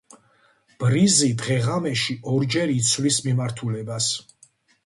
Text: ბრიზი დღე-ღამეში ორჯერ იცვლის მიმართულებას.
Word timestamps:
ბრიზი 0.83 1.29
დღე-ღამეში 1.41 2.17
ორჯერ 2.33 2.75
იცვლის 2.79 3.23
მიმართულებას. 3.29 4.13